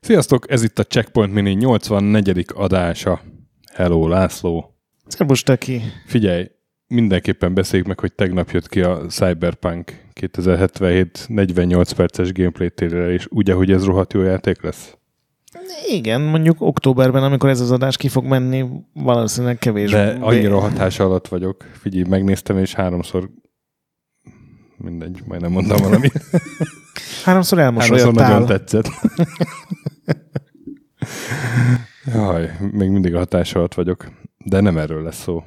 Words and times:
Sziasztok, 0.00 0.50
ez 0.50 0.62
itt 0.62 0.78
a 0.78 0.84
Checkpoint 0.84 1.32
Mini 1.32 1.52
84. 1.52 2.46
adása. 2.54 3.20
Hello, 3.72 4.08
László. 4.08 4.74
Szerbus, 5.06 5.42
Teki. 5.42 5.80
Figyelj, 6.06 6.50
mindenképpen 6.86 7.54
beszéljük 7.54 7.88
meg, 7.88 8.00
hogy 8.00 8.12
tegnap 8.12 8.50
jött 8.50 8.68
ki 8.68 8.80
a 8.80 9.06
Cyberpunk 9.06 10.00
2077 10.12 11.24
48 11.28 11.92
perces 11.92 12.32
gameplay 12.32 12.70
trailer, 12.70 13.10
és 13.10 13.26
ugye, 13.30 13.52
hogy 13.52 13.70
ez 13.70 13.84
rohadt 13.84 14.12
jó 14.12 14.22
játék 14.22 14.62
lesz? 14.62 14.96
Igen, 15.88 16.20
mondjuk 16.20 16.60
októberben, 16.60 17.22
amikor 17.22 17.48
ez 17.48 17.60
az 17.60 17.70
adás 17.70 17.96
ki 17.96 18.08
fog 18.08 18.24
menni, 18.24 18.64
valószínűleg 18.92 19.58
kevés. 19.58 19.90
De 19.90 20.16
annyira 20.20 20.60
hatása 20.60 21.04
alatt 21.04 21.28
vagyok. 21.28 21.64
Figyelj, 21.72 22.04
megnéztem, 22.08 22.58
és 22.58 22.74
háromszor 22.74 23.30
mindegy, 24.76 25.22
majd 25.26 25.40
nem 25.40 25.50
mondtam 25.50 25.76
valamit. 25.82 26.12
Háromszor 26.12 26.78
Háromszor 27.24 27.58
elmosolyodtál. 27.58 28.30
nagyon 28.30 28.46
tetszett. 28.46 28.86
Jaj, 32.04 32.50
még 32.72 32.90
mindig 32.90 33.14
a 33.14 33.18
hatás 33.18 33.54
alatt 33.54 33.74
vagyok. 33.74 34.10
De 34.44 34.60
nem 34.60 34.78
erről 34.78 35.02
lesz 35.02 35.22
szó. 35.22 35.42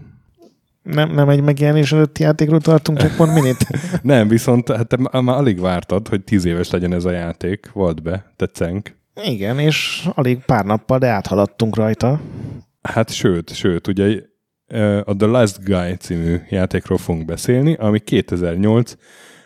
Nem, 0.83 1.11
nem 1.11 1.29
egy 1.29 1.41
megjelenés 1.41 1.91
előtti 1.91 2.23
játékról 2.23 2.61
tartunk, 2.61 2.97
csak 2.97 3.15
pont 3.15 3.33
minit. 3.33 3.67
Nem, 4.01 4.27
viszont 4.27 4.71
hát 4.71 4.87
te 4.87 4.97
már 4.97 5.35
alig 5.37 5.59
vártad, 5.59 6.07
hogy 6.07 6.23
tíz 6.23 6.45
éves 6.45 6.69
legyen 6.69 6.93
ez 6.93 7.05
a 7.05 7.11
játék. 7.11 7.71
Volt 7.71 8.01
be, 8.01 8.33
tetszenk. 8.35 8.95
Igen, 9.23 9.59
és 9.59 10.07
alig 10.13 10.39
pár 10.45 10.65
nappal, 10.65 10.97
de 10.97 11.07
áthaladtunk 11.07 11.75
rajta. 11.75 12.21
Hát 12.81 13.11
sőt, 13.11 13.53
sőt, 13.53 13.87
ugye 13.87 14.21
a 15.03 15.15
The 15.15 15.27
Last 15.27 15.63
Guy 15.63 15.95
című 15.95 16.37
játékról 16.49 16.97
fogunk 16.97 17.25
beszélni, 17.25 17.73
ami 17.73 17.99
2008. 17.99 18.93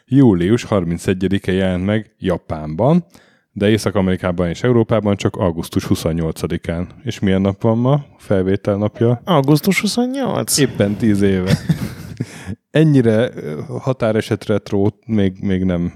július 0.06 0.66
31-e 0.70 1.52
jelent 1.52 1.86
meg 1.86 2.16
Japánban, 2.18 3.06
de 3.52 3.70
Észak-Amerikában 3.70 4.50
és 4.50 4.64
Európában 4.64 5.16
csak 5.16 5.36
augusztus 5.36 5.86
28-án. 5.90 6.88
És 7.04 7.20
milyen 7.20 7.42
nap 7.42 7.62
van 7.62 7.78
ma? 7.78 8.06
Felvétel 8.18 8.76
napja? 8.76 9.22
Augusztus 9.24 9.82
28? 9.82 10.58
Éppen 10.58 10.96
10 10.96 11.22
éve. 11.22 11.58
Ennyire 12.72 13.30
ö, 13.36 13.62
határeset 13.80 14.46
retrót 14.46 14.96
még, 15.06 15.38
még 15.42 15.64
nem 15.64 15.94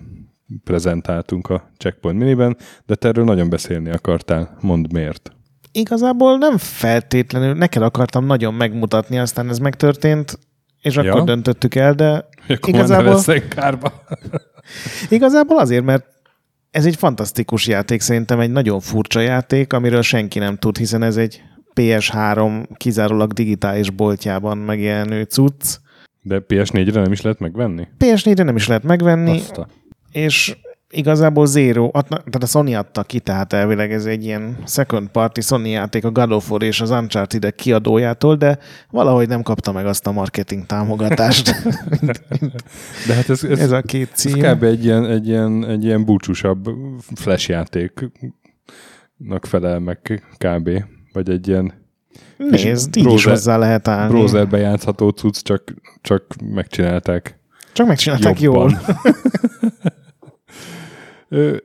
prezentáltunk 0.63 1.47
a 1.49 1.71
Checkpoint 1.77 2.19
Miniben, 2.19 2.57
de 2.85 2.95
te 2.95 3.07
erről 3.07 3.25
nagyon 3.25 3.49
beszélni 3.49 3.89
akartál. 3.89 4.57
Mondd 4.61 4.85
miért. 4.93 5.31
Igazából 5.71 6.37
nem 6.37 6.57
feltétlenül, 6.57 7.53
neked 7.53 7.81
akartam 7.81 8.25
nagyon 8.25 8.53
megmutatni, 8.53 9.19
aztán 9.19 9.49
ez 9.49 9.57
megtörtént, 9.57 10.39
és 10.81 10.97
akkor 10.97 11.15
Ja. 11.17 11.23
döntöttük 11.23 11.75
el, 11.75 11.93
de 11.93 12.25
Akkor 12.47 12.73
Igazából- 12.73 13.23
kárba. 13.49 13.93
Igazából 15.09 15.57
azért, 15.59 15.83
mert 15.83 16.05
ez 16.71 16.85
egy 16.85 16.95
fantasztikus 16.95 17.67
játék, 17.67 18.01
szerintem 18.01 18.39
egy 18.39 18.51
nagyon 18.51 18.79
furcsa 18.79 19.19
játék, 19.19 19.73
amiről 19.73 20.01
senki 20.01 20.39
nem 20.39 20.57
tud, 20.57 20.77
hiszen 20.77 21.03
ez 21.03 21.17
egy 21.17 21.41
PS3 21.75 22.65
kizárólag 22.77 23.31
digitális 23.33 23.89
boltjában 23.89 24.57
megjelenő 24.57 25.23
cucc. 25.23 25.75
De 26.21 26.41
PS4-re 26.47 27.01
nem 27.01 27.11
is 27.11 27.21
lehet 27.21 27.39
megvenni? 27.39 27.87
PS4-re 27.99 28.43
nem 28.43 28.55
is 28.55 28.67
lehet 28.67 28.83
megvenni, 28.83 29.31
Azt 29.37 29.57
a... 29.57 29.67
és 30.13 30.57
igazából 30.89 31.45
Zero, 31.45 31.83
adna, 31.93 32.17
tehát 32.17 32.43
a 32.43 32.45
Sony 32.45 32.75
adta 32.75 33.03
ki, 33.03 33.19
tehát 33.19 33.53
elvileg 33.53 33.91
ez 33.91 34.05
egy 34.05 34.23
ilyen 34.23 34.57
second 34.65 35.07
party 35.09 35.39
Sony 35.41 35.65
játék 35.67 36.03
a 36.05 36.11
God 36.11 36.31
of 36.31 36.51
War 36.51 36.61
és 36.63 36.81
az 36.81 36.89
Uncharted 36.89 37.55
kiadójától, 37.55 38.35
de 38.35 38.57
valahogy 38.89 39.27
nem 39.27 39.41
kapta 39.41 39.71
meg 39.71 39.85
azt 39.85 40.07
a 40.07 40.11
marketing 40.11 40.65
támogatást. 40.65 41.51
De 43.07 43.13
hát 43.13 43.29
ez, 43.29 43.43
ez, 43.43 43.59
ez 43.59 43.71
a 43.71 43.81
két 43.81 44.09
ez 44.13 44.19
cím. 44.19 44.41
kb. 44.41 44.63
egy 44.63 44.83
ilyen, 44.85 45.05
egy 45.05 45.27
ilyen, 45.27 45.65
egy 45.69 45.83
ilyen 45.83 46.05
búcsúsabb 46.05 46.69
flash 47.15 47.49
játéknak 47.49 48.13
felel 49.41 49.79
meg 49.79 50.23
kb. 50.37 50.69
Vagy 51.13 51.29
egy 51.29 51.47
ilyen 51.47 51.73
Nézd, 52.37 52.95
így 52.97 53.03
is 53.03 53.03
browser- 53.03 53.31
hozzá 53.33 53.57
lehet 53.57 53.87
állni. 53.87 54.11
browserbe 54.13 54.57
játszható 54.57 55.09
cucc, 55.09 55.41
csak, 55.43 55.73
csak 56.01 56.25
megcsinálták 56.53 57.39
Csak 57.73 57.87
megcsinálták 57.87 58.41
jól. 58.41 58.69
jobban. 58.71 58.79
Ö, 59.03 59.09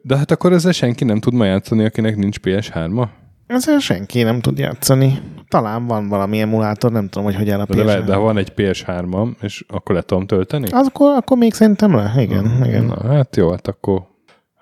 De 0.03 0.17
hát 0.17 0.31
akkor 0.31 0.53
ezzel 0.53 0.73
senki 0.73 1.05
nem 1.05 1.21
tud 1.21 1.35
ma 1.35 1.45
játszani, 1.45 1.85
akinek 1.85 2.17
nincs 2.17 2.37
PS3-a? 2.43 3.07
Ezzel 3.47 3.79
senki 3.79 4.23
nem 4.23 4.41
tud 4.41 4.59
játszani. 4.59 5.19
Talán 5.49 5.87
van 5.87 6.09
valami 6.09 6.41
emulátor, 6.41 6.93
nem 6.93 7.09
tudom, 7.09 7.25
hogy 7.25 7.35
hogy 7.35 7.51
áll 7.51 7.61
a 7.61 7.65
De, 7.65 7.83
de, 7.83 8.01
ps 8.01 8.05
de 8.05 8.15
ha 8.15 8.21
van 8.21 8.37
egy 8.37 8.53
PS3-am, 8.57 9.31
és 9.41 9.65
akkor 9.69 9.95
le 9.95 10.03
tudom 10.03 10.27
tölteni? 10.27 10.69
Akkor, 10.71 11.17
akkor 11.17 11.37
még 11.37 11.55
szerintem 11.55 11.95
le. 11.95 12.13
Igen, 12.17 12.63
igen. 12.65 12.85
Na, 12.85 13.09
hát 13.09 13.37
jó, 13.37 13.51
hát 13.51 13.69
akkor 13.69 14.03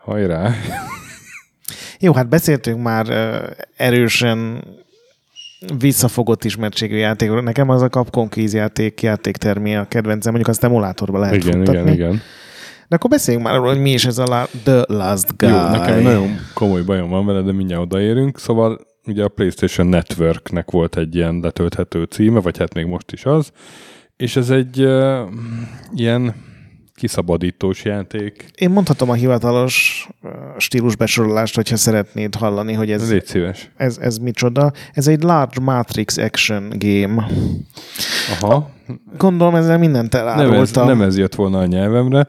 hajrá. 0.05 0.51
Jó, 2.01 2.13
hát 2.13 2.29
beszéltünk 2.29 2.83
már 2.83 3.09
ö, 3.09 3.37
erősen 3.77 4.65
visszafogott 5.79 6.45
ismertségű 6.45 6.97
játékról. 6.97 7.43
Nekem 7.43 7.69
az 7.69 7.83
a 7.83 7.89
Capcom 7.89 8.29
Keys 8.29 8.53
játék, 8.53 9.03
játéktermi 9.03 9.77
a 9.77 9.85
kedvencem, 9.89 10.33
mondjuk 10.33 10.55
azt 10.55 10.65
emulátorba 10.65 11.19
lehet 11.19 11.35
igen, 11.35 11.53
futtatni. 11.53 11.81
igen, 11.81 11.95
igen. 11.95 12.21
De 12.89 12.97
akkor 12.97 13.11
beszéljünk 13.11 13.47
már 13.47 13.55
arról, 13.55 13.69
hogy 13.69 13.81
mi 13.81 13.91
is 13.93 14.05
ez 14.05 14.19
a 14.19 14.25
la- 14.27 14.49
The 14.65 14.85
Last 14.89 15.37
Guy. 15.37 15.49
Jó, 15.49 15.57
nekem 15.69 16.03
nagyon 16.03 16.37
komoly 16.55 16.83
bajom 16.83 17.09
van 17.09 17.27
vele, 17.27 17.41
de 17.41 17.53
mindjárt 17.53 17.83
odaérünk. 17.83 18.39
Szóval 18.39 18.81
ugye 19.07 19.25
a 19.25 19.29
PlayStation 19.29 19.87
Networknek 19.87 20.71
volt 20.71 20.97
egy 20.97 21.15
ilyen 21.15 21.39
letölthető 21.43 22.03
címe, 22.05 22.41
vagy 22.41 22.59
hát 22.59 22.75
még 22.75 22.87
most 22.87 23.13
is 23.13 23.25
az, 23.25 23.51
és 24.17 24.37
ez 24.37 24.51
egy 24.51 24.81
uh, 24.83 25.19
ilyen 25.95 26.35
kiszabadítós 26.95 27.85
játék. 27.85 28.51
Én 28.55 28.71
mondhatom 28.71 29.11
a 29.11 29.15
hivatalos 29.15 30.09
stílusbesorolást, 30.59 31.55
hogyha 31.55 31.77
szeretnéd 31.77 32.35
hallani, 32.35 32.73
hogy 32.73 32.91
ez, 32.91 33.11
Légy 33.11 33.27
szíves. 33.27 33.71
ez, 33.77 33.99
ez 34.01 34.19
micsoda. 34.19 34.73
Ez 34.93 35.09
egy 35.09 35.23
Large 35.23 35.61
Matrix 35.61 36.17
Action 36.17 36.73
Game. 36.79 37.27
Aha, 38.41 38.71
Gondolom 39.17 39.55
ezzel 39.55 39.79
mindent 39.79 40.13
nem 40.13 40.27
ez, 40.27 40.33
elárultam. 40.33 40.87
nem 40.87 41.03
ez 41.03 41.19
jött 41.19 41.35
volna 41.35 41.59
a 41.59 41.67
nyelvemre. 41.67 42.27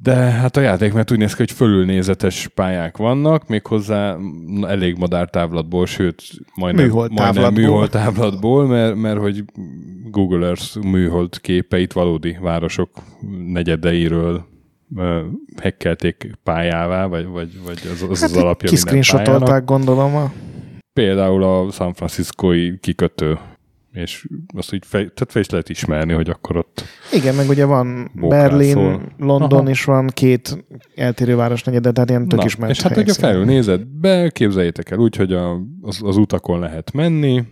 De 0.00 0.14
hát 0.14 0.56
a 0.56 0.60
játék, 0.60 0.92
mert 0.92 1.10
úgy 1.10 1.18
néz 1.18 1.30
ki, 1.32 1.38
hogy 1.38 1.52
fölülnézetes 1.52 2.48
pályák 2.48 2.96
vannak, 2.96 3.48
méghozzá 3.48 4.16
elég 4.62 4.96
madártávlatból, 4.98 5.86
sőt, 5.86 6.22
majdnem 6.54 6.84
Műhold 6.84 7.10
majdnem 7.10 7.32
távlatból. 7.34 7.62
műhold 7.62 7.90
távlatból, 7.90 8.66
mert, 8.66 8.94
mert 8.94 9.18
hogy 9.18 9.44
Google 10.10 10.46
Earth 10.46 10.76
műhold 10.76 11.40
képeit 11.40 11.92
valódi 11.92 12.36
városok 12.40 12.90
negyedeiről 13.52 14.46
hekkelték 15.60 16.38
pályává, 16.42 17.06
vagy, 17.06 17.26
vagy, 17.26 17.50
vagy 17.64 17.78
az 17.92 18.06
az, 18.10 18.22
az 18.22 18.36
alapja 18.36 18.70
minden 18.72 19.24
pályának. 19.24 19.64
Gondolom. 19.64 20.16
A... 20.16 20.32
Például 20.92 21.42
a 21.42 21.70
San 21.70 21.94
Franciscoi 21.94 22.78
kikötő, 22.80 23.38
és 23.98 24.26
azt 24.56 24.72
úgy 24.72 24.86
fej, 24.86 25.02
tehát 25.02 25.32
fel 25.32 25.42
is 25.42 25.48
lehet 25.48 25.68
ismerni, 25.68 26.12
hogy 26.12 26.28
akkor 26.28 26.56
ott 26.56 26.84
Igen, 27.12 27.34
meg 27.34 27.48
ugye 27.48 27.64
van 27.64 28.10
Bókál 28.14 28.48
Berlin. 28.48 29.00
London 29.18 29.60
Aha. 29.60 29.70
is 29.70 29.84
van, 29.84 30.06
két 30.06 30.64
eltérő 30.94 31.36
városnegyede, 31.36 31.92
tehát 31.92 32.08
ilyen 32.08 32.28
tök 32.28 32.44
ismert 32.44 32.72
és 32.72 32.80
hát, 32.82 32.94
hogyha 32.94 33.04
helyszín. 33.04 33.24
felülnézed 33.24 33.86
be, 33.86 34.30
képzeljétek 34.30 34.90
el 34.90 34.98
úgy, 34.98 35.16
hogy 35.16 35.32
a, 35.32 35.60
az, 35.80 36.00
az 36.02 36.16
utakon 36.16 36.58
lehet 36.60 36.92
menni, 36.92 37.44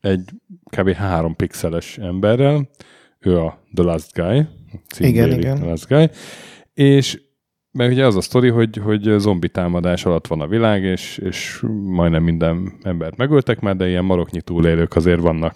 egy 0.00 0.30
kb. 0.76 0.90
három 0.90 1.36
pixeles 1.36 1.98
emberrel, 1.98 2.68
ő 3.18 3.38
a 3.38 3.62
The 3.74 3.84
Last 3.84 4.12
Guy, 4.12 4.46
Igen, 4.98 5.32
igen. 5.32 5.56
The 5.56 5.66
Last 5.66 5.88
Guy, 5.88 6.10
és 6.74 7.20
mert 7.76 7.92
ugye 7.92 8.06
az 8.06 8.16
a 8.16 8.20
sztori, 8.20 8.48
hogy, 8.48 8.76
hogy 8.76 9.14
zombi 9.18 9.48
támadás 9.48 10.04
alatt 10.04 10.26
van 10.26 10.40
a 10.40 10.46
világ, 10.46 10.82
és, 10.82 11.18
és 11.18 11.64
majdnem 11.84 12.22
minden 12.22 12.72
embert 12.82 13.16
megöltek 13.16 13.60
már, 13.60 13.76
de 13.76 13.88
ilyen 13.88 14.04
maroknyi 14.04 14.40
túlélők 14.40 14.96
azért 14.96 15.20
vannak. 15.20 15.54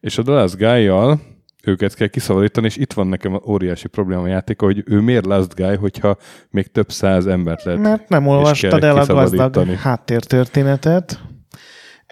És 0.00 0.18
a 0.18 0.22
Last 0.24 0.56
Guy-jal 0.56 1.20
őket 1.64 1.94
kell 1.94 2.06
kiszabadítani, 2.06 2.66
és 2.66 2.76
itt 2.76 2.92
van 2.92 3.06
nekem 3.06 3.40
óriási 3.46 3.88
probléma 3.88 4.22
a 4.22 4.26
játéka, 4.26 4.64
hogy 4.64 4.82
ő 4.86 5.00
miért 5.00 5.26
Last 5.26 5.54
Guy, 5.54 5.76
hogyha 5.76 6.16
még 6.50 6.66
több 6.66 6.90
száz 6.90 7.26
embert 7.26 7.62
lehet 7.64 7.80
Mert 7.80 8.08
nem 8.08 8.26
olvastad 8.26 8.84
el 8.84 8.96
a 8.96 9.06
gazdag 9.06 9.68
háttértörténetet. 9.68 11.20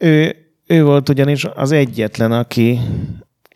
Ő, 0.00 0.36
ő 0.66 0.84
volt 0.84 1.08
ugyanis 1.08 1.44
az 1.44 1.72
egyetlen, 1.72 2.32
aki 2.32 2.78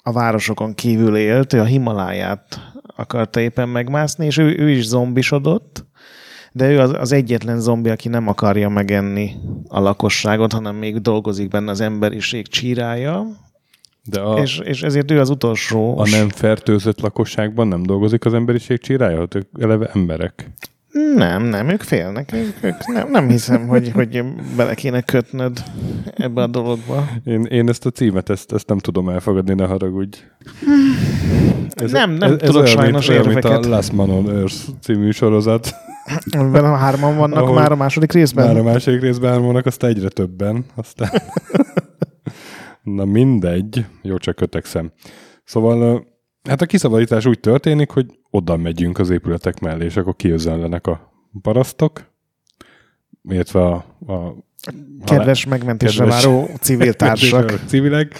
a 0.03 0.13
városokon 0.13 0.75
kívül 0.75 1.17
élt, 1.17 1.53
ő 1.53 1.61
a 1.61 1.65
Himaláját 1.65 2.70
akarta 3.01 3.41
éppen 3.41 3.69
megmászni, 3.69 4.27
és 4.27 4.37
ő, 4.37 4.57
ő 4.59 4.71
is 4.71 4.87
zombisodott, 4.87 5.85
de 6.53 6.71
ő 6.71 6.79
az, 6.79 6.93
az 6.93 7.13
egyetlen 7.13 7.61
zombi, 7.61 7.89
aki 7.89 8.09
nem 8.09 8.29
akarja 8.29 8.69
megenni 8.69 9.33
a 9.69 9.81
lakosságot, 9.81 10.53
hanem 10.53 10.77
még 10.77 11.01
dolgozik 11.01 11.49
benne 11.49 11.71
az 11.71 11.81
emberiség 11.81 12.47
csírája, 12.49 13.27
De 14.05 14.21
a, 14.21 14.41
és, 14.41 14.59
és 14.59 14.83
ezért 14.83 15.11
ő 15.11 15.21
az 15.21 15.31
utolsó. 15.31 15.99
a 15.99 16.09
nem 16.09 16.29
fertőzött 16.29 17.01
lakosságban 17.01 17.69
nem 17.69 17.83
dolgozik 17.83 18.25
az 18.25 18.35
emberiség 18.35 18.79
csirája? 18.79 19.19
Hát 19.19 19.35
ők 19.35 19.49
eleve 19.61 19.91
emberek. 19.95 20.51
Nem, 20.93 21.43
nem, 21.43 21.69
ők 21.69 21.83
félnek. 21.83 22.33
Ők, 22.33 22.65
ők 22.65 22.87
nem, 22.87 23.11
nem 23.11 23.29
hiszem, 23.29 23.67
hogy, 23.67 23.91
hogy 23.93 24.25
bele 24.57 24.75
kéne 24.75 25.01
kötnöd 25.01 25.63
ebbe 26.15 26.43
a 26.43 26.47
dologba. 26.47 27.09
Én, 27.25 27.45
én 27.45 27.69
ezt 27.69 27.87
a 27.87 27.91
címet, 27.91 28.31
ezt, 28.31 28.53
ezt 28.53 28.69
nem 28.69 28.79
tudom 28.79 29.09
elfogadni, 29.09 29.55
ne 29.55 29.67
haragudj. 29.67 30.19
Ez, 31.71 31.91
nem, 31.93 32.11
nem 32.11 32.33
ez, 32.33 32.39
tudok 32.39 32.63
ez 32.63 32.71
sajnos 32.71 33.09
mint, 33.09 33.19
érveket. 33.19 33.53
mint 33.53 33.65
a 33.65 33.69
Last 33.69 33.93
Man 33.93 34.11
on 34.11 34.31
Earth 34.31 34.57
című 34.81 35.11
sorozat. 35.11 35.75
Amiben 36.31 36.65
a 36.65 36.77
hárman 36.77 37.17
vannak 37.17 37.39
Ahol 37.39 37.55
már 37.55 37.73
a 37.73 37.77
második 37.77 38.13
részben. 38.13 38.47
Már 38.47 38.57
a 38.57 38.63
második 38.63 39.01
részben 39.01 39.31
hárman 39.31 39.47
vannak, 39.47 39.67
aztán 39.67 39.91
egyre 39.91 40.09
többen. 40.09 40.65
Aztán... 40.75 41.11
Na 42.83 43.05
mindegy. 43.05 43.85
Jó, 44.03 44.17
csak 44.17 44.37
kötekszem. 44.37 44.93
Szóval 45.45 46.07
hát 46.49 46.63
a 46.63 46.67
kiszabadítás 46.67 47.27
úgy 47.27 47.41
történik, 47.41 47.91
hogy 47.91 48.07
oda 48.31 48.57
megyünk 48.57 48.99
az 48.99 49.11
épületek 49.11 49.61
mellé, 49.61 49.85
és 49.85 49.97
akkor 49.97 50.17
kiözönlenek 50.17 50.87
a 50.87 51.13
parasztok, 51.43 52.11
illetve 53.23 53.61
a, 53.61 53.75
a 54.13 54.35
kedves 55.05 55.47
megmentésre 55.47 56.05
kedves, 56.05 56.25
váró 56.25 56.51
civil 56.61 56.95
társak. 57.03 57.61
civilek, 57.67 58.15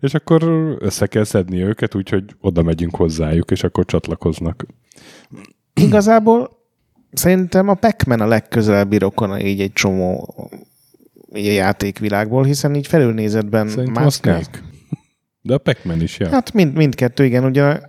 és 0.00 0.14
akkor 0.14 0.42
össze 0.78 1.06
kell 1.06 1.24
szedni 1.24 1.62
őket, 1.62 1.94
úgyhogy 1.94 2.24
oda 2.40 2.62
megyünk 2.62 2.96
hozzájuk, 2.96 3.50
és 3.50 3.64
akkor 3.64 3.84
csatlakoznak. 3.84 4.66
Igazából 5.74 6.50
szerintem 7.12 7.68
a 7.68 7.74
pac 7.74 8.20
a 8.20 8.26
legközelebbi 8.26 8.98
rokona 8.98 9.40
így 9.40 9.60
egy 9.60 9.72
csomó 9.72 10.34
így 11.34 11.48
a 11.48 11.52
játékvilágból, 11.52 12.44
hiszen 12.44 12.74
így 12.74 12.86
felülnézetben 12.86 13.66
mászkál. 13.92 14.42
De 15.42 15.54
a 15.54 15.58
pac 15.58 15.78
is, 16.00 16.18
ja. 16.18 16.28
Hát 16.28 16.52
mind, 16.52 16.76
mindkettő, 16.76 17.24
igen. 17.24 17.44
Ugye 17.44 17.80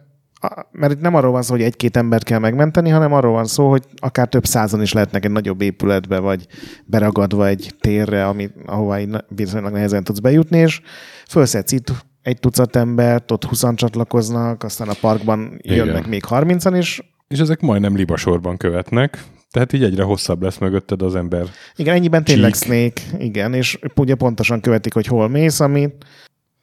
mert 0.72 0.94
itt 0.94 1.02
nem 1.02 1.16
arról 1.16 1.32
van 1.32 1.42
szó, 1.42 1.54
hogy 1.54 1.64
egy-két 1.64 1.98
embert 1.98 2.24
kell 2.24 2.40
megmenteni, 2.40 2.90
hanem 2.90 3.14
arról 3.14 3.32
van 3.32 3.46
szó, 3.46 3.70
hogy 3.70 3.84
akár 3.96 4.28
több 4.28 4.46
százan 4.46 4.82
is 4.82 4.94
lehetnek 4.94 5.26
egy 5.26 5.32
nagyobb 5.32 5.62
épületbe, 5.62 6.20
vagy 6.20 6.48
beragadva 6.86 7.48
egy 7.48 7.76
térre, 7.80 8.28
ami, 8.28 8.50
ahová 8.66 9.00
bizonylag 9.30 9.72
nehezen 9.72 10.04
tudsz 10.04 10.20
bejutni, 10.20 10.58
és 10.58 10.82
felszedsz 11.26 11.72
itt 11.72 11.92
egy 12.22 12.40
tucat 12.40 12.76
embert, 12.76 13.32
ott 13.32 13.46
huszan 13.46 13.76
csatlakoznak, 13.76 14.64
aztán 14.64 14.88
a 14.88 14.96
parkban 15.02 15.60
jönnek 15.62 15.98
Igen. 15.98 16.10
még 16.10 16.26
harmincan, 16.26 16.76
és... 16.76 17.04
És 17.28 17.40
ezek 17.40 17.62
majdnem 17.62 17.96
libasorban 17.96 18.58
követnek, 18.58 19.24
tehát 19.52 19.74
így 19.74 19.84
egyre 19.84 20.04
hosszabb 20.04 20.42
lesz 20.42 20.58
mögötted 20.58 21.02
az 21.02 21.16
ember. 21.16 21.46
Igen, 21.76 21.96
ennyiben 21.96 22.24
tényleg 22.24 22.54
Snake, 22.54 23.02
igen, 23.18 23.54
és 23.54 23.80
ugye 23.96 24.16
pontosan 24.16 24.62
követik, 24.62 24.94
hogy 24.94 25.08
hol 25.08 25.28
mész, 25.28 25.60
ami 25.60 25.90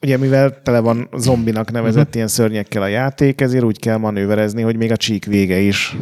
ugye 0.05 0.17
mivel 0.17 0.63
tele 0.63 0.81
van 0.81 1.09
zombinak 1.17 1.71
nevezett 1.71 2.01
uh-huh. 2.01 2.15
ilyen 2.15 2.29
szörnyekkel 2.29 2.83
a 2.83 2.87
játék, 2.87 3.41
ezért 3.41 3.65
úgy 3.65 3.79
kell 3.79 3.97
manőverezni, 3.97 4.63
hogy 4.63 4.77
még 4.77 4.91
a 4.91 4.97
csík 4.97 5.25
vége 5.25 5.59
is 5.59 5.97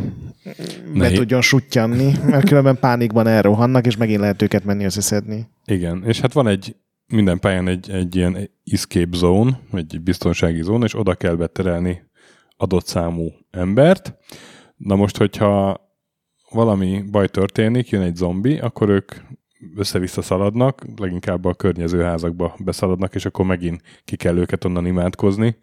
be 0.95 1.09
ne 1.09 1.11
tudjon 1.11 1.41
suttyanni, 1.41 2.13
mert 2.27 2.49
különben 2.49 2.79
pánikban 2.79 3.27
elrohannak, 3.27 3.87
és 3.87 3.97
megint 3.97 4.21
lehet 4.21 4.43
őket 4.43 4.65
menni 4.65 4.85
összeszedni. 4.85 5.49
Igen, 5.65 6.03
és 6.07 6.21
hát 6.21 6.33
van 6.33 6.49
egy 6.49 6.77
minden 7.07 7.39
pályán 7.39 7.69
egy, 7.69 7.91
egy 7.91 8.17
ilyen 8.17 8.51
escape 8.65 9.17
zone, 9.17 9.61
egy 9.73 10.01
biztonsági 10.01 10.63
zóna, 10.63 10.85
és 10.85 10.99
oda 10.99 11.15
kell 11.15 11.35
beterelni 11.35 12.03
adott 12.57 12.87
számú 12.87 13.33
embert. 13.51 14.15
Na 14.77 14.95
most, 14.95 15.17
hogyha 15.17 15.81
valami 16.51 17.03
baj 17.11 17.29
történik, 17.29 17.89
jön 17.89 18.03
egy 18.03 18.17
zombi, 18.17 18.59
akkor 18.59 18.89
ők 18.89 19.13
össze-vissza 19.77 20.23
szaladnak, 20.23 20.85
leginkább 20.97 21.45
a 21.45 21.55
környező 21.55 22.03
házakba 22.03 22.55
beszaladnak, 22.59 23.15
és 23.15 23.27
akkor 23.27 23.45
megint 23.45 23.81
ki 24.05 24.17
kell 24.17 24.37
őket 24.37 24.65
onnan 24.65 24.87
imádkozni. 24.87 25.57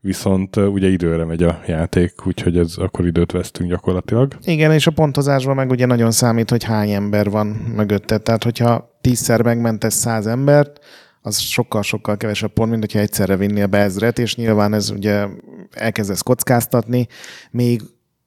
Viszont 0.00 0.56
ugye 0.56 0.88
időre 0.88 1.24
megy 1.24 1.42
a 1.42 1.60
játék, 1.66 2.26
úgyhogy 2.26 2.58
ez 2.58 2.76
akkor 2.76 3.06
időt 3.06 3.32
vesztünk 3.32 3.70
gyakorlatilag. 3.70 4.36
Igen, 4.44 4.72
és 4.72 4.86
a 4.86 4.90
pontozásban 4.90 5.54
meg 5.54 5.70
ugye 5.70 5.86
nagyon 5.86 6.10
számít, 6.10 6.50
hogy 6.50 6.64
hány 6.64 6.90
ember 6.90 7.30
van 7.30 7.46
mögötte. 7.76 8.18
Tehát, 8.18 8.44
hogyha 8.44 8.98
tízszer 9.00 9.42
megmentesz 9.42 9.94
száz 9.94 10.26
embert, 10.26 10.84
az 11.20 11.38
sokkal-sokkal 11.38 12.16
kevesebb 12.16 12.52
pont, 12.52 12.70
mint 12.70 12.82
hogyha 12.82 12.98
egyszerre 12.98 13.36
vinni 13.36 13.62
a 13.62 13.66
beezret, 13.66 14.18
és 14.18 14.36
nyilván 14.36 14.74
ez 14.74 14.90
ugye 14.90 15.26
elkezdesz 15.70 16.20
kockáztatni, 16.20 17.06
még 17.50 17.80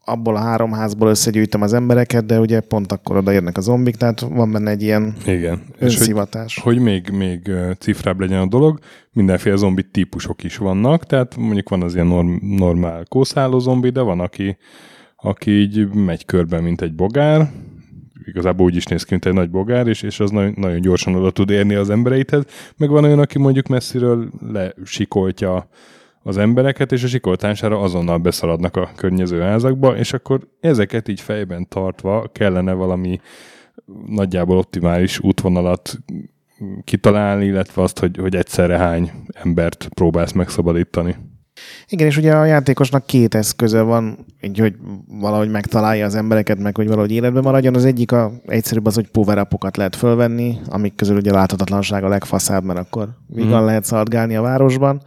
abból 0.10 0.36
a 0.36 0.40
három 0.40 0.72
házból 0.72 1.10
összegyűjtöm 1.10 1.62
az 1.62 1.74
embereket, 1.74 2.26
de 2.26 2.40
ugye 2.40 2.60
pont 2.60 2.92
akkor 2.92 3.16
odaérnek 3.16 3.58
a 3.58 3.62
zombik, 3.62 3.96
tehát 3.96 4.20
van 4.20 4.52
benne 4.52 4.72
egy 4.72 4.82
ilyen 4.82 5.14
Igen. 5.26 5.62
önszivatás. 5.78 6.56
És 6.56 6.62
hogy, 6.62 6.74
hogy 6.74 6.84
még, 6.84 7.10
még 7.10 7.52
cifrább 7.80 8.20
legyen 8.20 8.40
a 8.40 8.48
dolog, 8.48 8.80
mindenféle 9.12 9.56
zombi 9.56 9.84
típusok 9.84 10.44
is 10.44 10.58
vannak, 10.58 11.06
tehát 11.06 11.36
mondjuk 11.36 11.70
van 11.70 11.82
az 11.82 11.94
ilyen 11.94 12.08
norm, 12.08 12.36
normál 12.42 13.06
kószáló 13.10 13.60
zombi, 13.60 13.90
de 13.90 14.02
van, 14.02 14.20
aki, 14.20 14.58
aki 15.16 15.52
így 15.52 15.88
megy 15.88 16.26
körbe, 16.26 16.62
mint 16.62 16.82
egy 16.82 16.96
bogár, 16.96 17.50
igazából 18.26 18.66
úgy 18.66 18.76
is 18.76 18.86
néz 18.86 19.04
ki, 19.04 19.08
mint 19.12 19.26
egy 19.26 19.34
nagy 19.34 19.50
bogár, 19.50 19.88
és, 19.88 20.02
és 20.02 20.20
az 20.20 20.32
nagyon, 20.32 20.54
nagyon 20.58 20.82
gyorsan 20.82 21.16
oda 21.16 21.32
tud 21.32 21.50
érni 21.50 21.74
az 21.74 21.90
embereithez. 21.90 22.44
Meg 22.78 22.90
van 22.90 23.04
olyan, 23.04 23.20
aki 23.20 23.40
mondjuk 23.40 23.68
messziről 23.68 24.30
lesikoltja 24.52 25.70
az 26.24 26.38
embereket, 26.38 26.92
és 26.92 27.04
a 27.04 27.08
sikoltására 27.08 27.80
azonnal 27.80 28.18
beszaladnak 28.18 28.76
a 28.76 28.92
környező 28.96 29.40
házakba, 29.40 29.98
és 29.98 30.14
akkor 30.14 30.48
ezeket 30.60 31.08
így 31.08 31.22
fejben 31.22 31.68
tartva 31.68 32.30
kellene 32.34 32.74
valami 32.74 33.20
nagyjából 34.06 34.58
optimális 34.58 35.20
útvonalat 35.20 36.00
kitalálni, 36.84 37.46
illetve 37.46 37.82
azt, 37.82 38.00
hogy, 38.00 38.18
hogy 38.18 38.36
egyszerre 38.36 38.78
hány 38.78 39.12
embert 39.34 39.90
próbálsz 39.94 40.32
megszabadítani. 40.32 41.16
Igen, 41.88 42.08
és 42.08 42.18
ugye 42.18 42.36
a 42.36 42.46
játékosnak 42.46 43.06
két 43.06 43.36
eszköze 43.36 43.82
van, 43.82 44.26
így, 44.42 44.60
hogy 44.60 44.76
valahogy 45.08 45.50
megtalálja 45.50 46.06
az 46.06 46.16
embereket, 46.16 46.60
meg 46.60 46.76
hogy 46.76 46.88
valahogy 46.88 47.12
életben 47.12 47.44
maradjon. 47.44 47.76
Az 47.76 47.86
egyik 47.86 48.12
a, 48.12 48.32
egyszerűbb 48.46 48.86
az, 48.86 48.96
hogy 48.96 49.08
power 49.08 49.48
lehet 49.74 49.96
fölvenni, 49.96 50.58
amik 50.70 50.96
közül 50.96 51.18
ugye 51.18 51.32
láthatatlanság 51.32 52.04
a 52.04 52.08
legfaszább, 52.08 52.64
mert 52.64 52.80
akkor 52.80 53.10
vigan 53.28 53.62
mm. 53.62 53.66
lehet 53.66 53.84
szaladgálni 53.84 54.36
a 54.36 54.42
városban. 54.42 55.02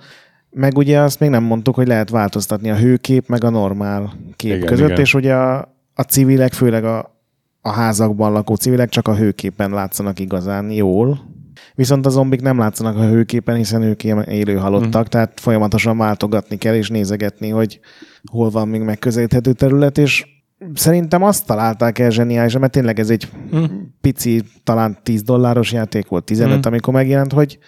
Meg 0.54 0.76
ugye 0.76 1.00
azt 1.00 1.20
még 1.20 1.30
nem 1.30 1.42
mondtuk, 1.42 1.74
hogy 1.74 1.86
lehet 1.86 2.10
változtatni 2.10 2.70
a 2.70 2.76
hőkép 2.76 3.28
meg 3.28 3.44
a 3.44 3.50
normál 3.50 4.12
kép 4.36 4.54
igen, 4.56 4.66
között, 4.66 4.88
igen. 4.88 5.00
és 5.00 5.14
ugye 5.14 5.34
a, 5.34 5.74
a 5.94 6.02
civilek, 6.02 6.52
főleg 6.52 6.84
a, 6.84 7.20
a 7.60 7.70
házakban 7.70 8.32
lakó 8.32 8.54
civilek 8.54 8.88
csak 8.88 9.08
a 9.08 9.16
hőképen 9.16 9.70
látszanak 9.70 10.18
igazán 10.18 10.70
jól, 10.70 11.20
viszont 11.74 12.06
a 12.06 12.10
zombik 12.10 12.40
nem 12.40 12.58
látszanak 12.58 12.96
a 12.96 13.08
hőképen, 13.08 13.56
hiszen 13.56 13.82
ők 13.82 14.04
élő 14.04 14.54
halottak, 14.56 15.04
mm. 15.04 15.10
tehát 15.10 15.40
folyamatosan 15.40 15.96
váltogatni 15.98 16.56
kell 16.56 16.74
és 16.74 16.88
nézegetni, 16.88 17.48
hogy 17.48 17.80
hol 18.30 18.50
van 18.50 18.68
még 18.68 18.80
megközelíthető 18.80 19.52
terület, 19.52 19.98
és 19.98 20.26
szerintem 20.74 21.22
azt 21.22 21.46
találták 21.46 21.98
el 21.98 22.10
zseniális, 22.10 22.58
mert 22.58 22.72
tényleg 22.72 22.98
ez 22.98 23.10
egy 23.10 23.28
mm. 23.56 23.64
pici, 24.00 24.42
talán 24.64 24.98
10 25.02 25.22
dolláros 25.22 25.72
játék 25.72 26.08
volt, 26.08 26.24
15, 26.24 26.56
mm. 26.56 26.60
amikor 26.64 26.94
megjelent, 26.94 27.32
hogy 27.32 27.58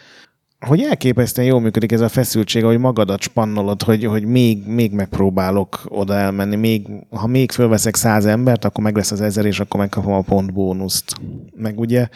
hogy 0.66 0.82
elképesztően 0.82 1.48
jól 1.48 1.60
működik 1.60 1.92
ez 1.92 2.00
a 2.00 2.08
feszültség, 2.08 2.64
hogy 2.64 2.78
magadat 2.78 3.20
spannolod, 3.20 3.82
hogy, 3.82 4.04
hogy 4.04 4.24
még, 4.24 4.66
még 4.66 4.92
megpróbálok 4.92 5.82
oda 5.88 6.14
elmenni, 6.14 6.56
még, 6.56 6.86
ha 7.10 7.26
még 7.26 7.50
fölveszek 7.50 7.96
száz 7.96 8.26
embert, 8.26 8.64
akkor 8.64 8.84
meg 8.84 8.96
lesz 8.96 9.10
az 9.10 9.20
ezer, 9.20 9.44
és 9.44 9.60
akkor 9.60 9.80
megkapom 9.80 10.12
a 10.12 10.20
pont 10.20 10.52
bónuszt. 10.52 11.14
Meg 11.56 11.78
ugye 11.78 12.08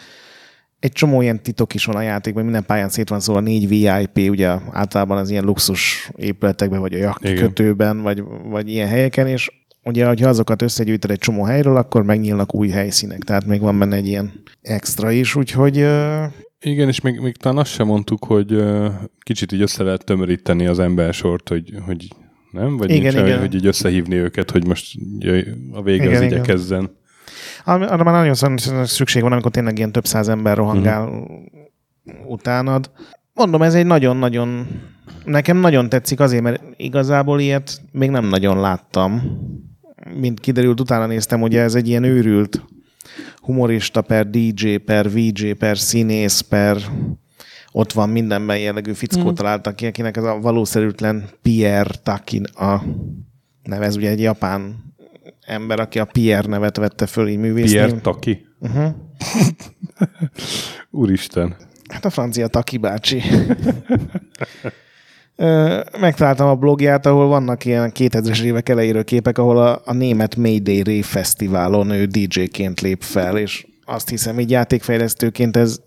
egy 0.79 0.91
csomó 0.91 1.21
ilyen 1.21 1.43
titok 1.43 1.73
is 1.73 1.85
van 1.85 1.95
a 1.95 2.01
játékban, 2.01 2.43
minden 2.43 2.65
pályán 2.65 2.89
szét 2.89 3.09
van 3.09 3.19
szóval 3.19 3.41
négy 3.41 3.67
VIP, 3.67 4.29
ugye 4.29 4.55
általában 4.71 5.17
az 5.17 5.29
ilyen 5.29 5.43
luxus 5.43 6.11
épületekben, 6.15 6.79
vagy 6.79 6.93
a 7.01 7.17
kötőben, 7.35 8.01
vagy, 8.01 8.23
vagy 8.49 8.69
ilyen 8.69 8.87
helyeken, 8.87 9.27
és 9.27 9.51
ugye, 9.83 10.05
ha 10.05 10.27
azokat 10.27 10.61
összegyűjted 10.61 11.11
egy 11.11 11.17
csomó 11.17 11.43
helyről, 11.43 11.77
akkor 11.77 12.03
megnyílnak 12.03 12.55
új 12.55 12.69
helyszínek, 12.69 13.19
tehát 13.19 13.45
még 13.45 13.61
van 13.61 13.79
benne 13.79 13.95
egy 13.95 14.07
ilyen 14.07 14.43
extra 14.61 15.11
is, 15.11 15.35
úgyhogy 15.35 15.85
igen, 16.61 16.87
és 16.87 17.01
még, 17.01 17.19
még 17.19 17.37
talán 17.37 17.57
azt 17.57 17.71
sem 17.71 17.87
mondtuk, 17.87 18.25
hogy 18.25 18.53
uh, 18.53 18.93
kicsit 19.19 19.51
így 19.51 19.61
össze 19.61 19.83
lehet 19.83 20.05
tömöríteni 20.05 20.65
az 20.65 20.79
embersort, 20.79 21.49
hogy, 21.49 21.73
hogy 21.85 22.07
nem? 22.51 22.77
Vagy 22.77 22.89
igen, 22.89 23.13
nincs, 23.13 23.27
igen. 23.27 23.39
hogy 23.39 23.55
így 23.55 23.65
összehívni 23.65 24.15
őket, 24.15 24.51
hogy 24.51 24.67
most 24.67 24.97
jöjj, 25.19 25.43
a 25.71 25.81
vége 25.81 26.03
igen, 26.03 26.15
az 26.15 26.21
igen. 26.21 26.33
igyekezzen. 26.33 26.97
Arra 27.65 28.03
már 28.03 28.33
nagyon 28.33 28.85
szükség 28.85 29.21
van, 29.21 29.31
amikor 29.31 29.51
tényleg 29.51 29.77
ilyen 29.77 29.91
több 29.91 30.05
száz 30.05 30.27
ember 30.27 30.57
rohangál 30.57 31.07
uh-huh. 31.07 32.31
utánad. 32.31 32.91
Mondom, 33.33 33.61
ez 33.61 33.73
egy 33.73 33.85
nagyon-nagyon... 33.85 34.67
Nekem 35.25 35.57
nagyon 35.57 35.89
tetszik 35.89 36.19
azért, 36.19 36.43
mert 36.43 36.61
igazából 36.77 37.39
ilyet 37.39 37.81
még 37.91 38.09
nem 38.09 38.25
nagyon 38.25 38.59
láttam. 38.59 39.21
Mint 40.19 40.39
kiderült, 40.39 40.79
utána 40.79 41.05
néztem, 41.05 41.39
hogy 41.39 41.55
ez 41.55 41.75
egy 41.75 41.87
ilyen 41.87 42.03
őrült 42.03 42.65
humorista 43.41 44.01
per 44.01 44.29
DJ 44.29 44.75
per 44.75 45.11
VJ 45.11 45.51
per 45.51 45.77
színész 45.77 46.39
per 46.39 46.77
ott 47.71 47.91
van 47.93 48.09
mindenben 48.09 48.57
jellegű 48.57 48.93
fickót 48.93 49.31
mm. 49.31 49.33
találtak 49.33 49.75
ki, 49.75 49.85
akinek 49.85 50.17
ez 50.17 50.23
a 50.23 50.39
valószerűtlen 50.39 51.29
Pierre 51.41 51.93
Takin 52.03 52.43
a 52.43 52.83
neve, 53.63 53.85
ez 53.85 53.95
ugye 53.95 54.09
egy 54.09 54.21
japán 54.21 54.93
ember, 55.41 55.79
aki 55.79 55.99
a 55.99 56.05
Pierre 56.05 56.47
nevet 56.47 56.77
vette 56.77 57.05
föl 57.05 57.27
így 57.27 57.37
művészni. 57.37 57.71
Pierre 57.71 57.99
Taki? 57.99 58.45
Uh-huh. 58.59 58.95
Úristen. 61.01 61.55
Hát 61.89 62.05
a 62.05 62.09
francia 62.09 62.47
Taki 62.47 62.77
bácsi. 62.77 63.21
Megtaláltam 65.99 66.47
a 66.47 66.55
blogját, 66.55 67.05
ahol 67.05 67.27
vannak 67.27 67.65
ilyen 67.65 67.91
2000-es 67.95 68.41
évek 68.41 68.69
elejéről 68.69 69.03
képek, 69.03 69.37
ahol 69.37 69.57
a, 69.57 69.81
a 69.85 69.93
német 69.93 70.35
Mayday 70.35 70.83
Rave 70.83 71.03
Fesztiválon 71.03 71.89
ő 71.89 72.05
DJ-ként 72.05 72.81
lép 72.81 73.01
fel, 73.01 73.37
és 73.37 73.67
azt 73.85 74.09
hiszem, 74.09 74.39
így 74.39 74.49
játékfejlesztőként 74.49 75.57
ez, 75.57 75.81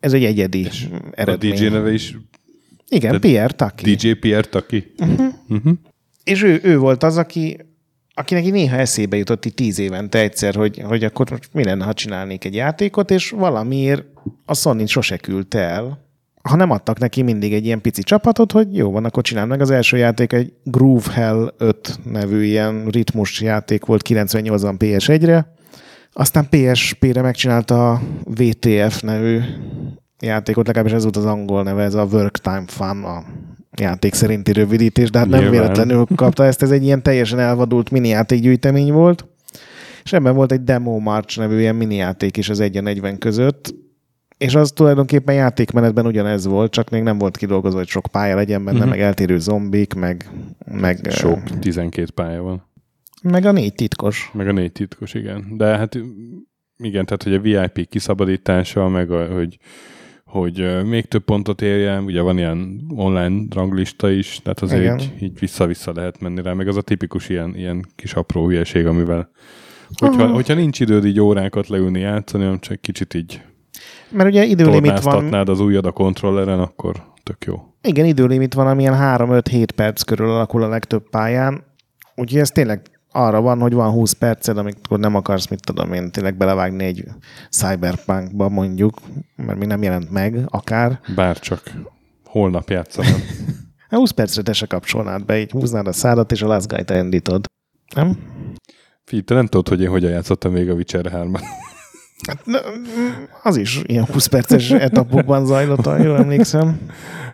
ez 0.00 0.12
egy 0.12 0.24
egyedi 0.24 0.60
És 0.64 0.88
eredmény. 1.10 1.52
A 1.52 1.54
DJ 1.54 1.66
neve 1.66 1.92
is 1.92 2.16
Igen, 2.88 3.20
Pierre 3.20 3.54
Taki. 3.54 3.94
DJ 3.94 4.10
Pierre 4.10 4.48
Taki. 4.48 4.92
Uh-huh. 4.98 5.26
Uh-huh. 5.48 5.72
És 6.24 6.42
ő, 6.42 6.60
ő 6.62 6.78
volt 6.78 7.02
az, 7.02 7.16
aki, 7.16 7.58
akinek 8.14 8.44
így 8.44 8.52
néha 8.52 8.76
eszébe 8.76 9.16
jutott 9.16 9.46
így 9.46 9.54
tíz 9.54 9.78
évente 9.78 10.18
egyszer, 10.18 10.54
hogy, 10.54 10.82
hogy 10.84 11.04
akkor 11.04 11.30
most 11.30 11.48
mi 11.52 11.64
lenne, 11.64 11.84
ha 11.84 11.92
csinálnék 11.92 12.44
egy 12.44 12.54
játékot, 12.54 13.10
és 13.10 13.30
valamiért 13.30 14.04
a 14.44 14.54
Sony 14.54 14.86
sose 14.86 15.16
küldte 15.16 15.58
el, 15.58 16.01
ha 16.42 16.56
nem 16.56 16.70
adtak 16.70 16.98
neki 16.98 17.22
mindig 17.22 17.52
egy 17.52 17.64
ilyen 17.64 17.80
pici 17.80 18.02
csapatot, 18.02 18.52
hogy 18.52 18.76
jó 18.76 18.90
van, 18.90 19.04
akkor 19.04 19.22
csinál 19.22 19.46
meg. 19.46 19.60
Az 19.60 19.70
első 19.70 19.96
játék 19.96 20.32
egy 20.32 20.52
Groove 20.64 21.12
Hell 21.12 21.54
5 21.58 21.98
nevű 22.04 22.42
ilyen 22.42 22.86
ritmus 22.86 23.40
játék 23.40 23.84
volt 23.84 24.02
98-ban 24.08 24.74
PS1-re, 24.78 25.52
aztán 26.12 26.48
PSP-re 26.50 27.22
megcsinálta 27.22 27.92
a 27.92 28.00
VTF 28.24 29.00
nevű 29.00 29.38
játékot, 30.20 30.66
legalábbis 30.66 30.94
ez 30.94 31.02
volt 31.02 31.16
az 31.16 31.24
angol 31.24 31.62
neve, 31.62 31.82
ez 31.82 31.94
a 31.94 32.06
Work 32.12 32.38
Time 32.38 32.64
Fun, 32.66 33.04
a 33.04 33.24
játék 33.78 34.14
szerinti 34.14 34.52
rövidítés, 34.52 35.10
de 35.10 35.18
hát 35.18 35.28
nem 35.28 35.40
Nyilván. 35.40 35.60
véletlenül 35.60 36.06
kapta 36.16 36.44
ezt, 36.44 36.62
ez 36.62 36.70
egy 36.70 36.84
ilyen 36.84 37.02
teljesen 37.02 37.38
elvadult 37.38 37.90
mini 37.90 38.08
játékgyűjtemény 38.08 38.92
volt, 38.92 39.26
és 40.04 40.12
ebben 40.12 40.34
volt 40.34 40.52
egy 40.52 40.64
Demo 40.64 40.98
March 40.98 41.38
nevű 41.38 41.58
ilyen 41.58 41.76
mini 41.76 41.94
játék 41.94 42.36
is 42.36 42.48
az 42.48 42.60
1 42.60 42.82
40 42.82 43.18
között, 43.18 43.74
és 44.42 44.54
az 44.54 44.70
tulajdonképpen 44.70 45.34
játékmenetben 45.34 46.06
ugyanez 46.06 46.46
volt, 46.46 46.72
csak 46.72 46.90
még 46.90 47.02
nem 47.02 47.18
volt 47.18 47.36
kidolgozva, 47.36 47.78
hogy 47.78 47.88
sok 47.88 48.06
pálya 48.10 48.34
legyen 48.34 48.64
benne, 48.64 48.78
Mhm. 48.78 48.88
meg 48.88 49.00
eltérő 49.00 49.38
zombik, 49.38 49.94
meg, 49.94 50.30
meg, 50.66 50.98
Sok, 51.10 51.58
12 51.58 52.10
pálya 52.14 52.42
van. 52.42 52.70
meg 53.22 53.44
a 53.44 53.52
négy 53.52 53.74
titkos. 53.74 54.30
Meg 54.32 54.48
a 54.48 54.52
négy 54.52 54.72
titkos, 54.72 55.14
igen. 55.14 55.44
De 55.56 55.64
hát 55.76 55.98
igen, 56.76 57.04
tehát 57.06 57.22
hogy 57.22 57.34
a 57.34 57.40
VIP 57.40 57.88
kiszabadítása, 57.88 58.88
meg 58.88 59.10
a, 59.10 59.26
hogy, 59.26 59.58
hogy 60.24 60.84
még 60.84 61.04
több 61.04 61.24
pontot 61.24 61.62
érjen, 61.62 62.04
ugye 62.04 62.20
van 62.20 62.38
ilyen 62.38 62.80
online 62.88 63.42
ranglista 63.50 64.10
is, 64.10 64.40
tehát 64.42 64.60
azért 64.60 64.82
Igen. 64.82 64.98
így, 65.00 65.12
így 65.22 65.38
vissza-vissza 65.38 65.92
lehet 65.94 66.20
menni 66.20 66.42
rá, 66.42 66.52
meg 66.52 66.68
az 66.68 66.76
a 66.76 66.82
tipikus 66.82 67.28
ilyen, 67.28 67.54
ilyen 67.56 67.84
kis 67.96 68.14
apró 68.14 68.46
hülyeség, 68.46 68.86
amivel 68.86 69.30
hogyha, 69.98 70.22
Aha. 70.22 70.32
hogyha 70.32 70.54
nincs 70.54 70.80
időd 70.80 71.04
így 71.04 71.20
órákat 71.20 71.68
leülni 71.68 72.00
játszani, 72.00 72.44
hanem 72.44 72.58
csak 72.58 72.80
kicsit 72.80 73.14
így 73.14 73.42
Mert 74.08 74.28
ugye 74.28 74.44
időlimit 74.44 75.00
van, 75.00 75.34
az 75.34 75.60
ujjad 75.60 75.86
a 75.86 75.90
kontrolleren, 75.90 76.60
akkor 76.60 77.04
tök 77.22 77.44
jó. 77.44 77.62
igen, 77.82 78.04
időlimit 78.04 78.54
van, 78.54 78.66
amilyen 78.66 78.96
3-5-7 78.98 79.68
perc 79.74 80.02
körül 80.02 80.30
alakul 80.30 80.62
a 80.62 80.68
legtöbb 80.68 81.08
pályán, 81.10 81.64
úgyhogy 82.14 82.40
ez 82.40 82.50
tényleg 82.50 82.80
arra 83.12 83.40
van, 83.40 83.60
hogy 83.60 83.72
van 83.72 83.90
20 83.90 84.12
perced, 84.12 84.58
amikor 84.58 84.98
nem 84.98 85.14
akarsz, 85.14 85.48
mit 85.48 85.64
tudom 85.64 85.92
én, 85.92 86.10
tényleg 86.10 86.36
belevágni 86.36 86.84
egy 86.84 87.04
cyberpunkba 87.50 88.48
mondjuk, 88.48 89.00
mert 89.36 89.58
még 89.58 89.68
nem 89.68 89.82
jelent 89.82 90.10
meg, 90.10 90.38
akár. 90.48 91.00
Bárcsak 91.14 91.62
holnap. 92.24 92.70
Hát 93.88 94.00
20 94.00 94.10
percre 94.10 94.42
te 94.42 94.52
se 94.52 94.66
kapcsolnád 94.66 95.24
be, 95.24 95.40
így 95.40 95.50
húznád 95.50 95.86
a 95.86 95.92
szádat, 95.92 96.32
és 96.32 96.42
a 96.42 96.46
Last 96.46 96.68
Guy-t 96.68 96.90
elindítod. 96.90 97.44
Nem? 97.94 98.18
Figyelj, 99.04 99.24
te 99.24 99.34
nem 99.34 99.46
tudod, 99.46 99.68
hogy 99.68 99.80
én 99.80 99.88
hogyan 99.88 100.10
játszottam 100.10 100.52
még 100.52 100.70
a 100.70 100.74
Witcher 100.74 101.06
3 101.10 101.32
Hát, 102.26 102.44
az 103.42 103.56
is 103.56 103.80
ilyen 103.86 104.04
20 104.04 104.26
perces 104.26 104.70
etapokban 104.70 105.46
zajlott, 105.46 105.84
ha 105.84 106.02
jól 106.02 106.16
emlékszem. 106.16 106.80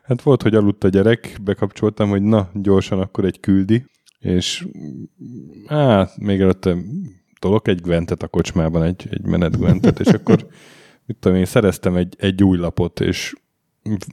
Hát 0.02 0.22
volt, 0.22 0.42
hogy 0.42 0.54
aludt 0.54 0.84
a 0.84 0.88
gyerek, 0.88 1.38
bekapcsoltam, 1.42 2.08
hogy 2.08 2.22
na, 2.22 2.50
gyorsan 2.54 3.00
akkor 3.00 3.24
egy 3.24 3.40
küldi, 3.40 3.84
és 4.18 4.66
hát 5.66 6.18
még 6.18 6.40
előtte 6.40 6.76
tolok 7.38 7.68
egy 7.68 7.80
gwentet 7.80 8.22
a 8.22 8.28
kocsmában, 8.28 8.82
egy, 8.82 9.08
egy 9.10 9.22
menet 9.24 9.58
gwentet, 9.58 10.00
és 10.00 10.06
akkor 10.06 10.46
mit 11.06 11.16
tudom 11.20 11.38
én, 11.38 11.44
szereztem 11.44 11.96
egy, 11.96 12.14
egy 12.18 12.42
új 12.42 12.58
lapot, 12.58 13.00
és 13.00 13.34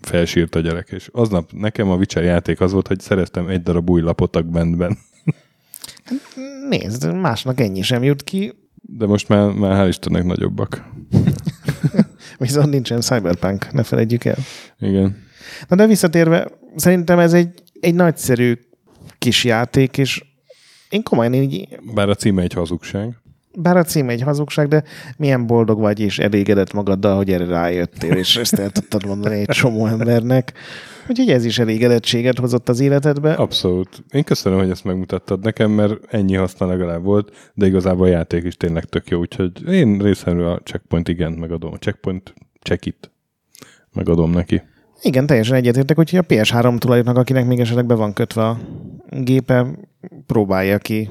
felsírt 0.02 0.56
a 0.56 0.60
gyerek, 0.60 0.88
és 0.92 1.10
aznap 1.12 1.52
nekem 1.52 1.90
a 1.90 1.96
Witcher 1.96 2.24
játék 2.24 2.62
az 2.62 2.72
volt, 2.72 2.88
hogy 2.88 3.00
szereztem 3.00 3.48
egy 3.48 3.62
darab 3.62 3.90
új 3.90 4.02
lapot 4.02 4.36
a 4.36 4.42
Gwentben. 4.42 4.98
Nézd, 6.70 7.14
másnak 7.14 7.60
ennyi 7.60 7.82
sem 7.82 8.04
jut 8.04 8.24
ki, 8.24 8.54
De 8.88 9.06
most 9.06 9.28
már, 9.28 9.52
már 9.52 9.86
hál' 9.86 9.88
Istennek 9.88 10.24
nagyobbak. 10.24 10.84
viszont 12.38 12.70
nincsen 12.70 13.02
Cyberpunk, 13.02 13.72
ne 13.72 13.84
felejtjük 13.84 14.26
el. 14.26 14.38
Igen. 14.80 15.24
Na 15.68 15.76
de 15.76 15.88
visszatérve, 15.88 16.52
szerintem 16.76 17.20
ez 17.20 17.34
egy, 17.34 17.64
egy 17.80 17.96
nagyszerű 17.96 18.54
kis 19.18 19.44
játék, 19.44 19.98
és 19.98 20.24
én 20.90 21.04
komolyan 21.04 21.34
így, 21.34 21.80
Bár 21.94 22.10
a 22.10 22.16
címe 22.16 22.42
egy 22.42 22.54
hazugság. 22.54 23.16
Bár 23.58 23.78
a 23.78 23.84
cím 23.84 24.10
egy 24.10 24.22
hazugság, 24.22 24.68
de 24.68 24.84
milyen 25.18 25.48
boldog 25.48 25.80
vagy 25.80 26.00
és 26.00 26.20
elégedett 26.20 26.74
magaddal, 26.74 27.16
hogy 27.16 27.32
erre 27.32 27.46
rájöttél, 27.46 28.14
és 28.14 28.38
ezt 28.38 28.60
el 28.60 28.70
tudtad 28.70 29.06
mondani 29.06 29.40
egy 29.40 29.46
csomó 29.48 29.88
embernek. 29.88 30.54
Úgyhogy 31.10 31.30
ez 31.30 31.46
is 31.46 31.60
elégedettséget 31.60 32.40
hozott 32.40 32.70
az 32.70 32.80
életedbe. 32.80 33.34
Abszolút. 33.34 34.04
Én 34.10 34.24
köszönöm, 34.24 34.60
hogy 34.60 34.70
ezt 34.70 34.84
megmutattad 34.84 35.44
nekem, 35.44 35.72
mert 35.72 36.14
ennyi 36.14 36.36
haszna 36.36 36.66
legalább 36.66 37.04
volt, 37.04 37.52
de 37.54 37.66
igazából 37.66 38.06
a 38.06 38.10
játék 38.10 38.44
is 38.44 38.58
tényleg 38.58 38.84
tök 38.84 39.10
jó, 39.10 39.20
úgyhogy 39.20 39.74
én 39.74 39.98
részemről 39.98 40.52
a 40.52 40.60
checkpoint 40.64 41.08
igen 41.08 41.32
megadom. 41.32 41.74
A 41.74 41.78
checkpoint 41.78 42.34
check 42.62 42.86
it 42.86 43.12
megadom 43.94 44.32
neki. 44.32 44.62
Igen, 45.02 45.26
teljesen 45.26 45.56
egyetértek, 45.56 46.00
úgyhogy 46.00 46.20
a 46.20 46.34
PS3 46.34 46.78
tulajdonak, 46.78 47.18
akinek 47.18 47.46
még 47.46 47.60
esetleg 47.60 47.86
be 47.86 47.94
van 47.94 48.14
kötve 48.14 48.48
a 48.48 48.58
gépe, 49.10 49.66
próbálja 50.26 50.78
ki. 50.78 51.10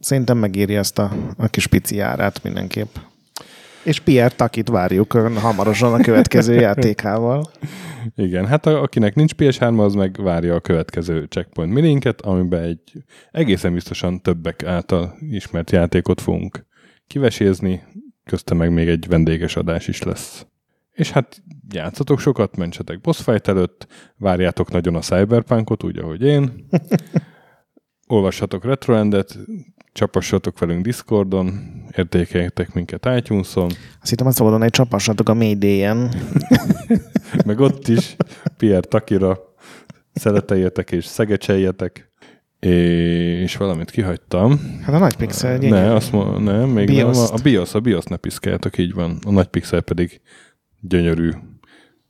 Szerintem 0.00 0.38
megéri 0.38 0.76
azt 0.76 0.98
a, 0.98 1.12
a 1.36 1.46
kis 1.46 1.66
pici 1.66 2.00
árát 2.00 2.42
mindenképp. 2.42 2.96
És 3.82 4.00
Pierre 4.00 4.34
Takit 4.34 4.68
várjuk 4.68 5.12
hamarosan 5.12 5.94
a 5.94 6.02
következő 6.02 6.54
játékával. 6.68 7.50
Igen, 8.14 8.46
hát 8.46 8.66
a, 8.66 8.82
akinek 8.82 9.14
nincs 9.14 9.32
PS3, 9.36 9.78
az 9.78 9.94
meg 9.94 10.22
várja 10.22 10.54
a 10.54 10.60
következő 10.60 11.24
checkpoint 11.24 11.72
mininket, 11.72 12.20
amiben 12.20 12.62
egy 12.62 13.04
egészen 13.30 13.72
biztosan 13.72 14.22
többek 14.22 14.64
által 14.64 15.16
ismert 15.20 15.70
játékot 15.70 16.20
fogunk 16.20 16.66
kivesézni, 17.06 17.82
közte 18.24 18.54
meg 18.54 18.72
még 18.72 18.88
egy 18.88 19.06
vendéges 19.08 19.56
adás 19.56 19.88
is 19.88 20.02
lesz. 20.02 20.46
És 20.92 21.10
hát 21.10 21.42
játszatok 21.68 22.20
sokat, 22.20 22.56
mentsetek 22.56 23.00
boss 23.00 23.22
fight 23.22 23.48
előtt, 23.48 23.86
várjátok 24.16 24.70
nagyon 24.70 24.94
a 24.94 25.00
Cyberpunkot, 25.00 25.84
úgy, 25.84 25.98
ahogy 25.98 26.22
én. 26.22 26.66
Olvassatok 28.06 28.64
Retroendet, 28.64 29.38
csapassatok 29.96 30.58
velünk 30.58 30.82
Discordon, 30.84 31.60
értékeljetek 31.96 32.74
minket 32.74 33.08
iTunes-on, 33.16 33.70
Azt 34.00 34.10
hittem 34.10 34.26
azt 34.26 34.36
szabadon, 34.36 34.60
hogy 34.60 34.70
csapassatok 34.70 35.28
a 35.28 35.34
Mayday-en. 35.34 36.10
meg 37.46 37.60
ott 37.60 37.88
is 37.88 38.16
Pierre 38.56 38.80
Takira 38.80 39.38
szereteljetek 40.12 40.90
és 40.90 41.04
szegecseljetek. 41.04 42.10
És 42.58 43.56
valamit 43.56 43.90
kihagytam. 43.90 44.80
Hát 44.82 44.94
a 44.94 44.98
nagy 44.98 45.16
pixel 45.16 45.58
gyönyörű. 45.58 45.82
Ne, 45.82 45.94
azt 45.94 46.12
mo- 46.12 46.38
nem, 46.38 46.68
még 46.68 46.86
BIOS-t. 46.86 47.30
nem. 47.30 47.40
A 47.40 47.42
BIOS, 47.42 47.74
a 47.74 47.80
BIOS 47.80 48.04
ne 48.04 48.16
piszkáljatok, 48.16 48.78
így 48.78 48.94
van. 48.94 49.18
A 49.26 49.30
nagy 49.30 49.46
pixel 49.46 49.80
pedig 49.80 50.20
gyönyörű 50.80 51.30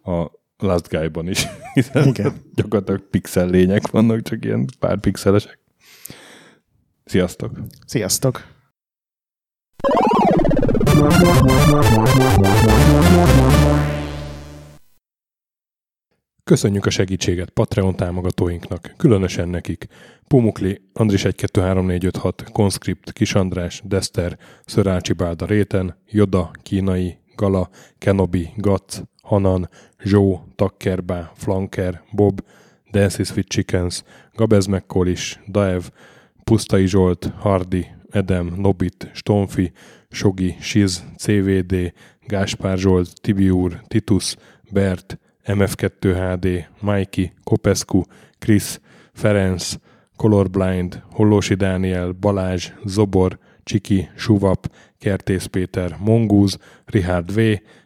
a 0.02 0.30
Last 0.58 0.88
Guy-ban 0.88 1.28
is. 1.28 1.46
Hiszen 1.74 2.06
Igen. 2.06 2.32
gyakorlatilag 2.54 3.00
pixel 3.10 3.48
lények 3.48 3.90
vannak, 3.90 4.22
csak 4.22 4.44
ilyen 4.44 4.66
pár 4.78 5.00
pixelesek. 5.00 5.64
Sziasztok! 7.10 7.50
Sziasztok! 7.86 8.44
Köszönjük 16.44 16.86
a 16.86 16.90
segítséget 16.90 17.50
Patreon 17.50 17.96
támogatóinknak, 17.96 18.94
különösen 18.96 19.48
nekik. 19.48 19.86
Pumukli, 20.28 20.80
Andris 20.92 21.24
123456, 21.24 22.44
Conscript, 22.52 23.12
Kis 23.12 23.34
András, 23.34 23.82
Dester, 23.84 24.38
Szörácsi 24.64 25.12
Bálda 25.12 25.46
Réten, 25.46 25.96
Joda, 26.10 26.50
Kínai, 26.62 27.18
Gala, 27.36 27.70
Kenobi, 27.98 28.52
Gac, 28.56 29.00
Hanan, 29.22 29.68
Zsó, 29.98 30.44
Takkerbá, 30.56 31.32
Flanker, 31.34 32.02
Bob, 32.12 32.44
Dances 32.90 33.34
with 33.34 33.48
Chickens, 33.48 34.02
Gabez 34.34 34.66
Mekkolis, 34.66 35.40
Daev, 35.46 35.84
Pusztai 36.50 36.86
Zsolt, 36.86 37.32
Hardi, 37.38 37.86
Edem, 38.10 38.52
Nobit, 38.56 39.10
Stonfi, 39.12 39.72
Sogi, 40.08 40.56
Siz, 40.60 41.04
CVD, 41.16 41.92
Gáspár 42.26 42.78
Zsolt, 42.78 43.20
Tibiúr, 43.20 43.80
Titus, 43.88 44.36
Bert, 44.72 45.18
MF2 45.46 45.90
HD, 46.00 46.68
Mikey, 46.80 47.32
Kopescu, 47.44 48.02
Krisz, 48.38 48.80
Ferenc, 49.12 49.74
Colorblind, 50.16 51.02
Hollósi 51.10 51.54
Dániel, 51.54 52.12
Balázs, 52.12 52.72
Zobor, 52.84 53.38
Csiki, 53.62 54.08
Suvap, 54.16 54.70
Kertész 54.98 55.44
Péter, 55.44 55.96
Mongúz, 55.98 56.58
Richard 56.84 57.34
V, 57.34 57.40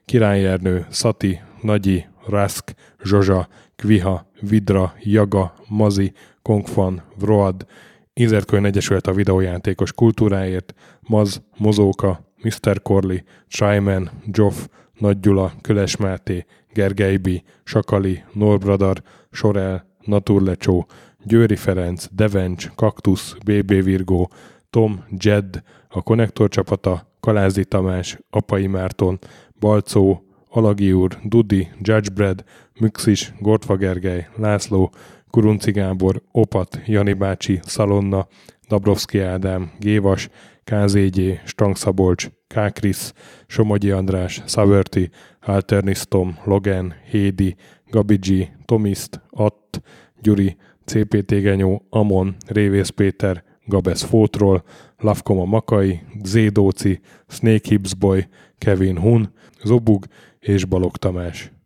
Király 0.05 0.47
Ernő, 0.47 0.87
Szati, 0.90 1.40
Nagyi, 1.62 2.07
Rask, 2.26 2.75
Zsozsa, 3.05 3.49
Kviha, 3.76 4.26
Vidra, 4.40 4.95
Jaga, 4.99 5.55
Mazi, 5.69 6.12
Kongfan, 6.43 7.02
Vroad, 7.19 7.67
Inzertkönyv 8.12 8.64
Egyesület 8.64 9.07
a 9.07 9.12
videójátékos 9.12 9.93
kultúráért, 9.93 10.75
Maz, 11.00 11.43
Mozóka, 11.57 12.33
Mr. 12.43 12.83
Corley, 12.83 13.19
Tryman, 13.49 14.11
Joff, 14.26 14.67
Nagy 14.99 15.21
Gyula, 15.21 15.52
Köles 15.61 15.97
Máté, 15.97 16.45
Gergely 16.73 17.17
B., 17.17 17.29
Sakali, 17.64 18.25
Norbradar, 18.33 19.02
Sorel, 19.31 19.87
Naturlecsó, 20.05 20.87
Győri 21.25 21.57
Ferenc, 21.57 22.07
Devencs, 22.11 22.69
Kaktusz, 22.75 23.35
BB 23.45 23.83
Virgó, 23.83 24.31
Tom, 24.71 25.05
Jed, 25.17 25.62
a 25.88 26.02
Konnektor 26.02 26.49
csapata, 26.49 27.09
Kalázi 27.21 27.64
Tamás, 27.64 28.19
Apai 28.31 28.67
Márton, 28.67 29.19
Balcó, 29.59 30.25
Alagi 30.49 30.93
úr, 30.93 31.19
Dudi, 31.25 31.69
Judgebred, 31.81 32.45
Müxis, 32.81 33.33
Gortva 33.38 33.76
Gergely, 33.76 34.29
László, 34.37 34.90
Kurunci 35.30 35.70
Gábor, 35.70 36.22
Opat, 36.32 36.80
Jani 36.87 37.12
bácsi, 37.12 37.60
Szalonna, 37.62 38.26
Dabrowski 38.68 39.18
Ádám, 39.18 39.72
Gévas, 39.78 40.28
KZG, 40.64 41.40
Strang 41.44 41.76
Szabolcs, 41.76 42.30
Kákris, 42.46 43.12
Somogyi 43.46 43.90
András, 43.90 44.42
Szaverti, 44.46 45.10
Alternisztom, 45.40 46.38
Logan, 46.44 46.94
Hédi, 47.10 47.56
Gabigi, 47.90 48.49
Tomiszt, 48.64 49.20
Att, 49.30 49.82
Gyuri, 50.20 50.56
CPT 50.84 51.34
Genyó, 51.40 51.87
Amon, 51.90 52.37
Révész 52.46 52.88
Péter, 52.88 53.44
Gabesz 53.64 54.02
Fótról, 54.02 54.62
Lavkoma 54.99 55.44
Makai, 55.44 56.00
Zédóci, 56.22 57.00
Snake 57.28 57.68
Hips 57.68 57.94
Boy, 57.94 58.28
Kevin 58.58 58.99
Hun, 58.99 59.32
Zobug 59.62 60.06
és 60.38 60.64
Balog 60.64 60.96
Tamás. 60.96 61.60